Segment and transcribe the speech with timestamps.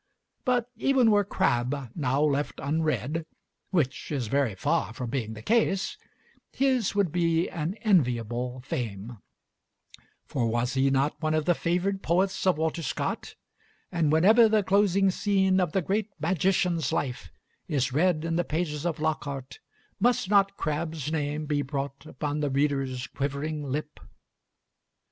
[0.45, 3.23] But even were Crabbe now left unread,
[3.69, 5.95] which is very far from being the case,
[6.51, 9.19] his would be an enviable fame
[10.25, 13.35] for was he not one of the favored poets of Walter Scott,
[13.91, 17.31] and whenever the closing scene of the great magician's life
[17.67, 19.59] is read in the pages of Lockhart,
[19.99, 23.99] must not Crabbe's name be brought upon the reader's quivering lip?